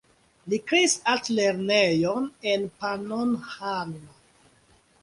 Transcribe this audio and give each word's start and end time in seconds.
Li 0.53 0.59
kreis 0.71 0.95
altlernejon 1.13 2.27
en 2.55 2.67
Pannonhalma. 2.81 4.21